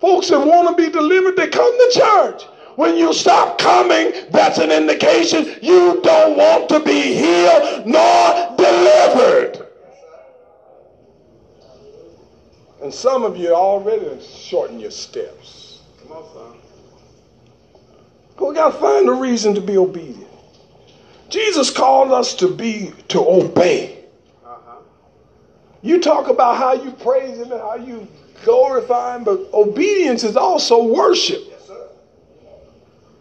[0.00, 2.44] Folks that want to be delivered, they come to church.
[2.76, 9.63] When you stop coming, that's an indication you don't want to be healed nor delivered.
[12.84, 15.80] And some of you already shorten your steps.
[16.02, 16.58] Come on, son.
[18.36, 20.28] But we got to find a reason to be obedient.
[21.30, 24.04] Jesus called us to be, to obey.
[24.44, 24.82] Uh-huh.
[25.80, 28.06] You talk about how you praise Him and how you
[28.44, 31.40] glorify Him, but obedience is also worship.
[31.48, 31.88] Yes, sir.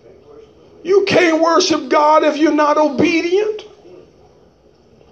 [0.03, 0.81] Can't worship him.
[0.83, 3.63] You can't worship God if you're not obedient.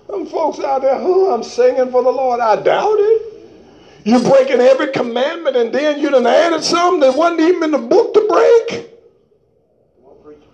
[0.08, 2.41] Some folks out there, oh, I'm singing for the Lord.
[2.41, 3.30] I doubt it.
[4.04, 7.78] You're breaking every commandment and then you done added something that wasn't even in the
[7.78, 8.89] book to break.
[9.95, 10.47] Come on, preacher.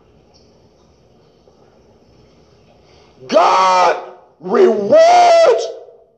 [3.27, 5.67] God rewards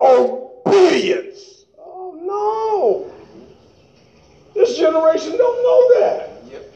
[0.02, 1.66] obedience.
[1.78, 3.14] Oh no.
[4.56, 6.44] This generation don't know that.
[6.52, 6.74] Yep.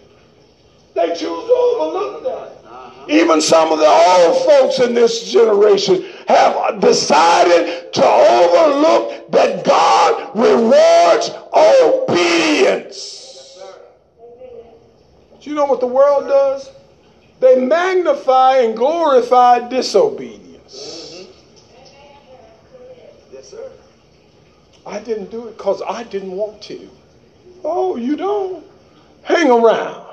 [0.94, 2.63] They choose to overlook that.
[3.08, 10.36] Even some of the old folks in this generation have decided to overlook that God
[10.36, 13.60] rewards obedience.
[15.42, 16.72] Do you know what the world does?
[17.42, 21.28] They magnify and glorify disobedience.
[23.34, 23.70] Yes, sir.
[24.86, 26.90] I didn't do it because I didn't want to.
[27.66, 28.66] Oh, you don't?
[29.24, 30.04] Hang around.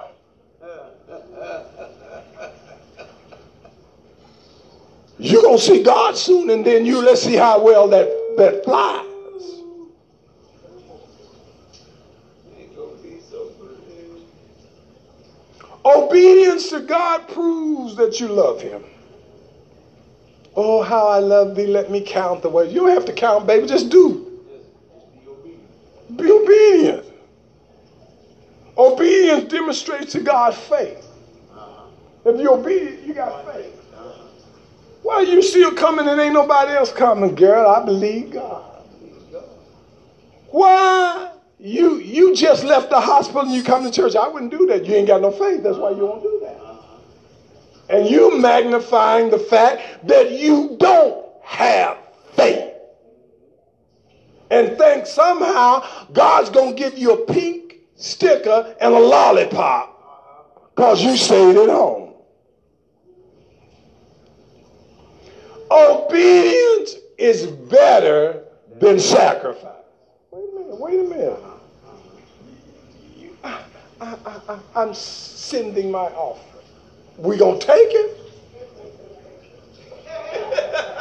[5.20, 8.08] You're going to see God soon, and then you let's see how well that,
[8.38, 9.06] that flies.
[15.84, 18.82] Obedience to God proves that you love Him.
[20.56, 21.66] Oh, how I love thee.
[21.66, 22.72] Let me count the ways.
[22.72, 23.66] You don't have to count, baby.
[23.66, 24.40] Just do.
[25.16, 26.16] Be obedient.
[26.16, 27.06] Be obedient.
[28.78, 31.06] Obedience demonstrates to God faith.
[32.24, 33.79] If you're obedient, you got faith.
[35.11, 37.68] Why you still coming and ain't nobody else coming, girl?
[37.68, 38.84] I believe God.
[39.32, 39.44] God.
[40.50, 44.14] Why you you just left the hospital and you come to church?
[44.14, 44.86] I wouldn't do that.
[44.86, 45.64] You ain't got no faith.
[45.64, 46.61] That's why you won't do that.
[47.92, 51.98] And you magnifying the fact that you don't have
[52.36, 52.72] faith.
[54.48, 61.16] And think somehow God's gonna give you a pink sticker and a lollipop because you
[61.16, 62.09] stayed at home.
[65.70, 68.44] Obedience is better
[68.80, 69.84] than sacrifice.
[70.30, 71.38] Wait a minute, wait a minute.
[73.44, 73.62] I,
[74.00, 74.16] I,
[74.48, 76.64] I, I'm sending my offering.
[77.18, 78.16] We gonna take it?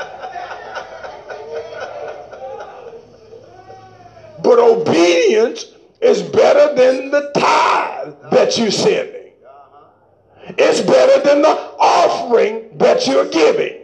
[4.41, 9.34] But obedience is better than the tithe that you're sending.
[10.57, 13.78] It's better than the offering that you're giving.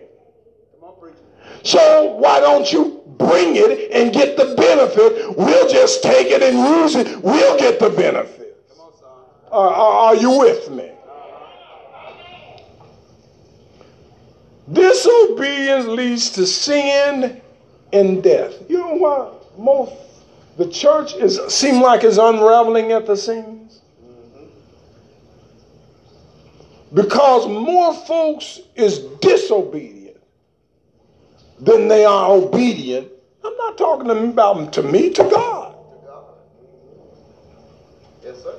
[1.66, 5.36] So why don't you bring it and get the benefit?
[5.36, 7.20] We'll just take it and use it.
[7.24, 8.64] We'll get the benefit.
[8.70, 8.88] Son.
[9.52, 10.92] Are, you with me?
[14.72, 17.42] Disobedience leads to sin
[17.92, 18.54] and death.
[18.70, 19.94] You know why most
[20.58, 23.82] the church is seem like it's unraveling at the seams?
[26.94, 29.95] Because more folks is disobedient
[31.60, 33.10] than they are obedient.
[33.44, 35.76] I'm not talking about them to me, to God.
[38.24, 38.56] Yes, sir.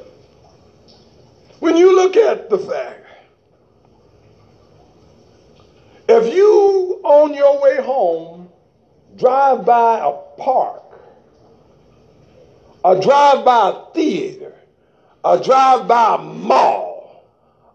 [1.60, 3.04] When you look at the fact,
[6.08, 8.48] if you on your way home
[9.16, 10.82] drive by a park,
[12.84, 14.54] or drive by a theater,
[15.24, 17.26] or drive by a mall,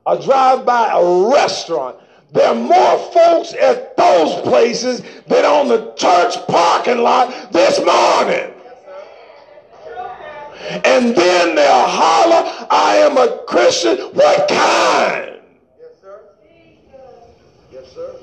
[0.05, 1.97] or drive by a restaurant,
[2.31, 3.80] there are more folks at
[4.11, 8.53] those places than on the church parking lot this morning.
[10.85, 13.97] And then they'll holler, I am a Christian.
[14.13, 15.39] What kind?
[15.79, 16.21] Yes, sir.
[17.71, 18.15] Yes, sir.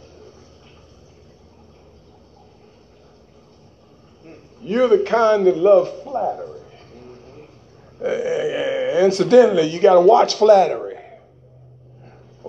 [4.62, 6.60] You're the kind that love flattery.
[6.96, 8.02] Mm-hmm.
[8.02, 10.97] Uh, uh, uh, incidentally, you got to watch flattery.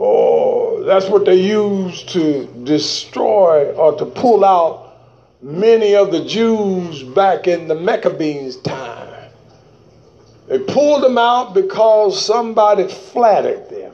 [0.01, 4.95] Oh, that's what they used to destroy or to pull out
[5.41, 9.29] many of the Jews back in the Maccabees' time.
[10.47, 13.93] They pulled them out because somebody flattered them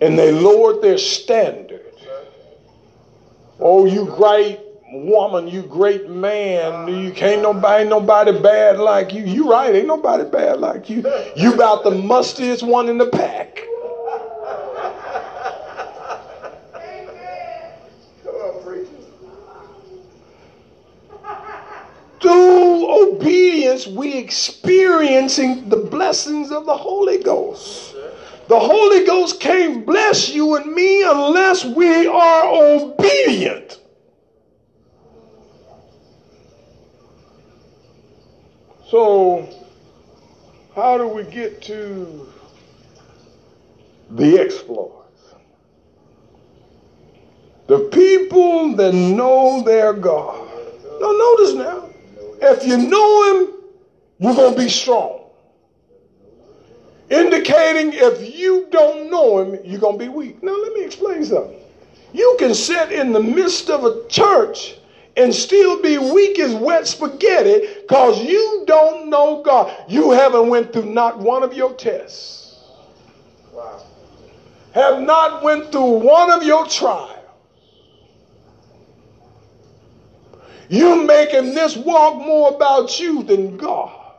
[0.00, 1.84] and they lowered their standard.
[3.60, 4.60] Oh, you great
[4.92, 9.24] woman, you great man, you can't nobody nobody bad like you.
[9.24, 11.04] You right, ain't nobody bad like you.
[11.36, 13.56] You about the mustiest one in the pack.
[18.24, 18.88] Come on, preacher.
[22.28, 27.94] Through obedience, we experiencing the blessings of the Holy Ghost.
[28.48, 33.80] The Holy Ghost can't bless you and me unless we are obedient.
[38.90, 39.48] So,
[40.74, 42.30] how do we get to
[44.10, 45.34] the exploits?
[47.68, 50.46] The people that know their God.
[51.00, 51.87] Now, notice now,
[52.40, 53.54] if you know Him,
[54.18, 55.20] you're going to be strong.
[57.10, 60.42] Indicating if you don't know Him, you're going to be weak.
[60.42, 61.58] Now, let me explain something.
[62.12, 64.76] You can sit in the midst of a church
[65.16, 69.74] and still be weak as wet spaghetti because you don't know God.
[69.88, 72.56] You haven't went through not one of your tests.
[73.52, 73.82] Wow.
[74.72, 77.17] Have not went through one of your trials.
[80.68, 84.12] You're making this walk more about you than God.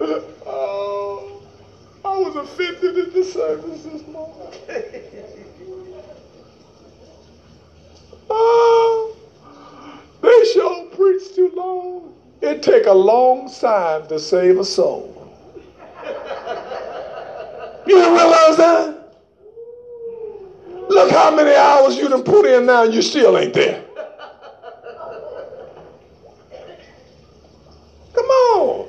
[0.00, 1.42] Oh,
[2.04, 4.58] I was offended at the service this morning.
[8.34, 9.14] Oh,
[10.22, 12.14] they sure preach too long.
[12.40, 15.36] It take a long time to save a soul.
[17.86, 19.01] You didn't realize that?
[20.88, 23.84] Look how many hours you done put in now and you still ain't there.
[28.14, 28.88] Come on.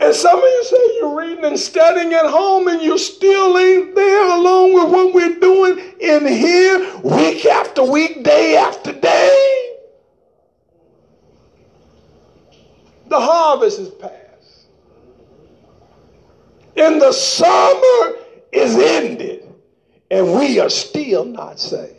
[0.00, 3.94] And some of you say you're reading and studying at home and you still ain't
[3.94, 9.76] there along with what we're doing in here week after week, day after day.
[13.08, 14.66] The harvest is past.
[16.76, 18.16] And the summer
[18.52, 19.47] is ended.
[20.10, 21.94] And we are still not saved.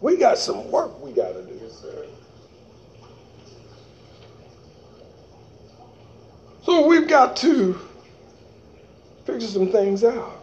[0.00, 1.58] We got some work we got to do.
[6.68, 7.80] So we've got to
[9.24, 10.42] figure some things out.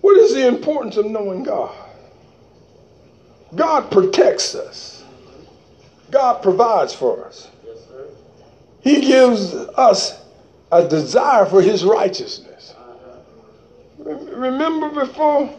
[0.00, 1.74] What is the importance of knowing God?
[3.54, 5.04] God protects us.
[6.10, 7.50] God provides for us.
[8.84, 10.22] He gives us
[10.70, 12.74] a desire for his righteousness.
[13.98, 15.50] Remember before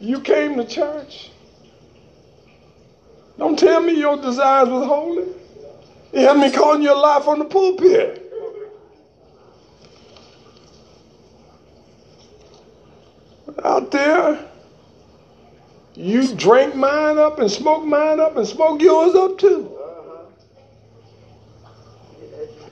[0.00, 1.32] you came to church?
[3.36, 5.26] Don't tell me your desires was holy.
[6.12, 8.32] You had me calling your life on the pulpit.
[13.64, 14.48] Out there,
[15.96, 19.77] you drank mine up and smoked mine up and smoked yours up too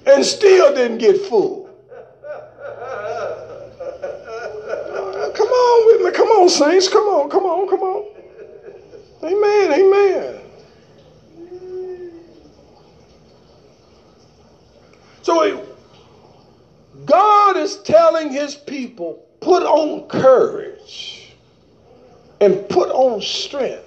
[0.07, 1.67] and still didn't get full.
[5.35, 6.11] Come on with me.
[6.13, 6.89] Come on, saints.
[6.89, 8.07] Come on, come on, come on.
[9.25, 10.41] Amen, amen.
[15.23, 15.67] So
[17.05, 21.35] God is telling his people, put on courage
[22.41, 23.86] and put on strength.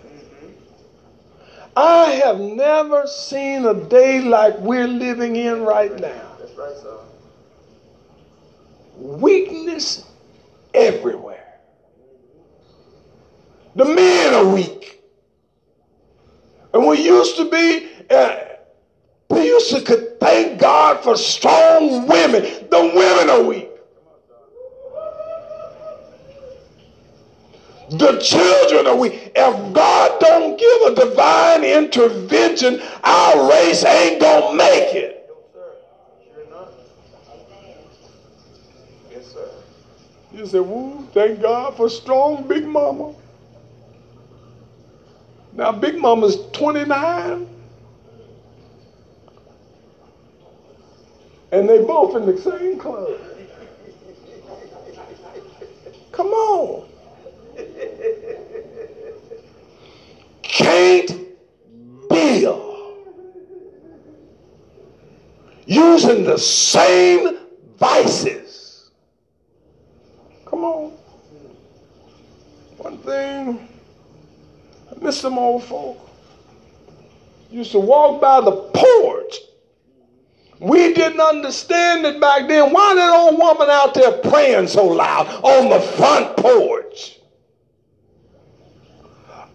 [1.82, 6.36] I have never seen a day like we're living in right now.
[6.38, 6.76] That's right.
[8.98, 10.06] Weakness
[10.74, 11.62] everywhere.
[13.78, 15.02] The men are weak.
[16.74, 18.40] And we used to be, uh,
[19.30, 19.80] we used to
[20.20, 22.42] thank God for strong women.
[22.70, 23.68] The women are weak.
[27.92, 29.32] The children are weak.
[29.36, 35.28] If God don't give a divine intervention, our race ain't gonna make it.
[35.28, 35.72] No, sir.
[36.34, 36.70] Sure enough.
[39.12, 39.50] Yes, sir.
[40.32, 43.16] You say, woo, thank God for strong Big Mama.
[45.54, 47.48] Now, Big Mama's 29.
[51.52, 53.20] And they both in the same club.
[56.12, 56.88] Come on.
[60.44, 61.12] Can't
[62.10, 63.06] build
[65.80, 67.38] using the same
[67.78, 68.92] vices.
[70.46, 70.92] Come on.
[72.78, 73.68] One thing,
[74.92, 76.10] I miss some old folk.
[77.50, 79.36] Used to walk by the porch.
[80.60, 82.74] We didn't understand it back then.
[82.74, 87.20] Why that old woman out there praying so loud on the front porch?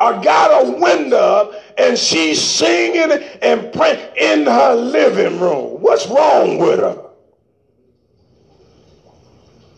[0.01, 3.13] I got a window and she's singing
[3.43, 5.74] and praying in her living room.
[5.85, 6.99] What's wrong with her?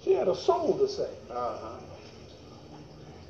[0.04, 1.10] She had a soul to say.
[1.28, 1.80] Uh-huh.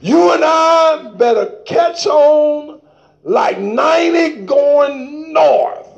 [0.02, 2.82] You and I better catch on
[3.24, 5.88] like 90 going north.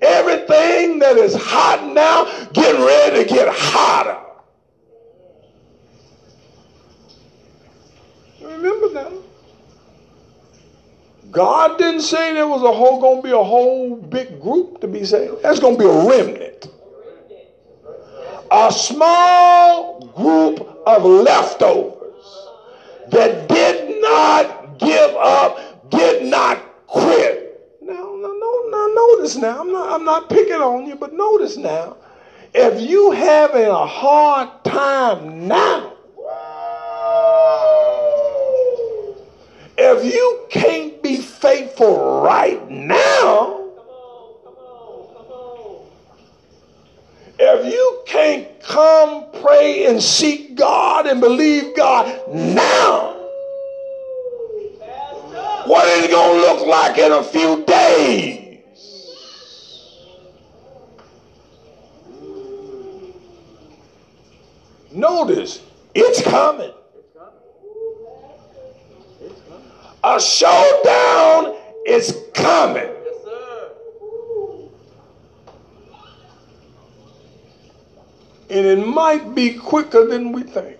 [0.00, 4.18] Everything that is hot now, getting ready to get hotter.
[8.40, 9.12] Remember that.
[11.30, 15.04] God didn't say there was a whole gonna be a whole big group to be
[15.04, 15.42] saved.
[15.42, 16.68] That's gonna be a remnant.
[18.50, 22.48] A small group of leftovers
[23.08, 27.76] that did not give up, did not quit.
[27.82, 31.56] Now, now, no, now notice now, I'm not, I'm not picking on you, but notice
[31.56, 31.96] now,
[32.54, 35.92] if you having a hard time now,
[39.78, 40.95] if you can't
[41.46, 43.70] faithful right now,
[47.38, 53.12] if you can't come pray and seek God and believe God now,
[55.66, 58.60] what is it going to look like in a few days?
[64.90, 65.60] Notice,
[65.94, 66.72] it's coming.
[70.08, 72.88] A showdown is coming.
[78.48, 80.78] And it might be quicker than we think.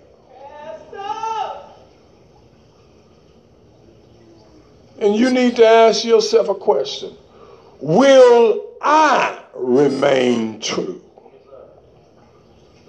[5.01, 7.17] And you need to ask yourself a question
[7.81, 11.03] Will I remain true?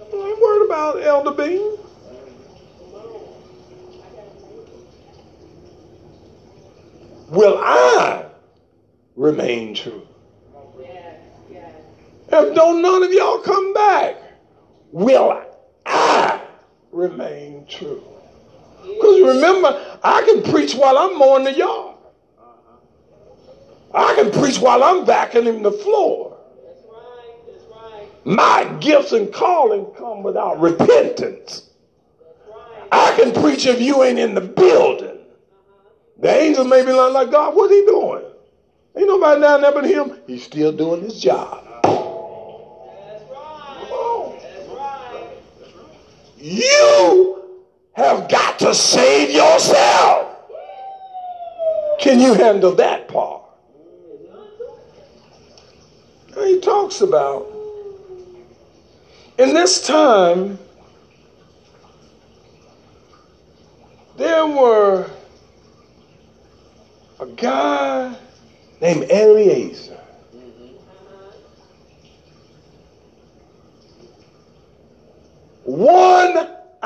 [0.00, 1.77] I ain't worried about Elder Bean.
[7.28, 8.24] Will I
[9.16, 10.06] remain true?
[12.30, 14.16] If don't none of y'all come back,
[14.92, 15.42] will
[15.86, 16.40] I
[16.92, 18.04] remain true?
[18.82, 21.96] Because remember, I can preach while I'm mowing the yard.
[23.94, 26.36] I can preach while I'm vacuuming the floor.
[28.24, 31.70] My gifts and calling come without repentance.
[32.92, 35.07] I can preach if you ain't in the building.
[36.18, 38.24] The angels may be like, God, what's he doing?
[38.96, 40.18] Ain't nobody down there but him.
[40.26, 41.64] He's still doing his job.
[41.84, 44.38] That's right.
[44.42, 45.30] That's right.
[46.36, 47.44] You
[47.92, 50.36] have got to save yourself.
[52.00, 53.42] Can you handle that part?
[56.34, 57.46] He talks about
[59.38, 60.58] in this time
[64.16, 65.10] there were
[67.20, 68.16] a guy
[68.80, 69.98] named Eliezer.
[75.64, 76.57] One